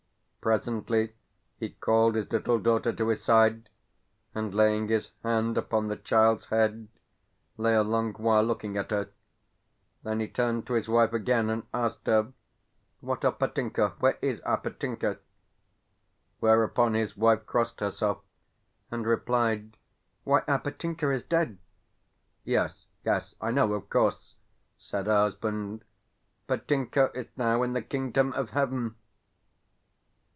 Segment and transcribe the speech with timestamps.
[0.43, 1.13] Presently
[1.59, 3.69] he called his little daughter to his side,
[4.33, 6.87] and, laying his hand upon the child's head,
[7.57, 9.09] lay a long while looking at her.
[10.01, 12.33] Then he turned to his wife again, and asked her:
[13.01, 13.89] "What of Petinka?
[13.99, 15.19] Where is our Petinka?"
[16.39, 18.23] whereupon his wife crossed herself,
[18.89, 19.77] and replied:
[20.23, 21.59] "Why, our Petinka is dead!"
[22.43, 24.37] "Yes, yes, I know of course,"
[24.79, 25.83] said her husband.
[26.47, 28.95] "Petinka is now in the Kingdom of Heaven."